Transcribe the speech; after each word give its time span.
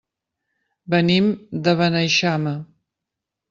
Venim 0.93 1.29
de 1.69 1.77
Beneixama. 1.85 2.59